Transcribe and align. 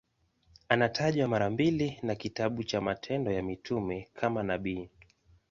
Anatajwa 0.69 1.27
mara 1.27 1.49
mbili 1.49 1.99
na 2.03 2.15
kitabu 2.15 2.63
cha 2.63 2.81
Matendo 2.81 3.31
ya 3.31 3.43
Mitume 3.43 4.09
kama 4.13 4.43
nabii. 4.43 4.89